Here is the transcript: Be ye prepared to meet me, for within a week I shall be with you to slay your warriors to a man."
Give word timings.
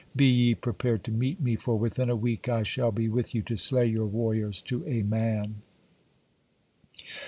Be 0.15 0.25
ye 0.25 0.55
prepared 0.55 1.03
to 1.03 1.11
meet 1.11 1.39
me, 1.39 1.55
for 1.55 1.77
within 1.77 2.09
a 2.09 2.15
week 2.15 2.49
I 2.49 2.63
shall 2.63 2.91
be 2.91 3.07
with 3.07 3.35
you 3.35 3.43
to 3.43 3.55
slay 3.55 3.85
your 3.85 4.07
warriors 4.07 4.59
to 4.61 4.83
a 4.87 5.03
man." 5.03 5.61